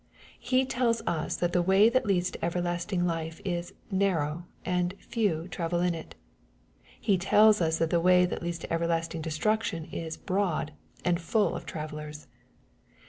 He 0.39 0.65
tells 0.65 1.01
us 1.03 1.35
that 1.35 1.53
the 1.53 1.61
way 1.61 1.87
that 1.87 2.07
leads 2.07 2.31
to 2.31 2.43
everlasting 2.43 3.05
life 3.05 3.39
is" 3.45 3.75
narrow,'* 4.03 4.45
and" 4.65 4.95
fe 5.09 5.27
V 5.27 5.47
travel 5.47 5.79
in 5.79 5.93
it. 5.93 6.15
He 6.99 7.19
tells 7.19 7.61
us 7.61 7.77
that 7.77 7.91
the 7.91 7.99
way 8.01 8.25
that 8.25 8.41
leads 8.41 8.57
to 8.57 8.73
everlasting 8.73 9.21
destruction 9.21 9.85
is" 9.91 10.17
broad," 10.31 10.73
and 11.05 11.21
full 11.21 11.55
of 11.55 11.67
travellers. 11.67 12.25